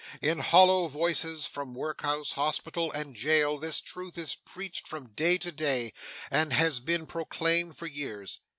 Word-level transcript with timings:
In 0.19 0.39
hollow 0.39 0.87
voices 0.87 1.45
from 1.45 1.75
Workhouse, 1.75 2.31
Hospital, 2.31 2.91
and 2.91 3.15
jail, 3.15 3.59
this 3.59 3.81
truth 3.81 4.17
is 4.17 4.33
preached 4.33 4.87
from 4.87 5.13
day 5.13 5.37
to 5.37 5.51
day, 5.51 5.93
and 6.31 6.53
has 6.53 6.79
been 6.79 7.05
proclaimed 7.05 7.77
for 7.77 7.85
years. 7.85 8.39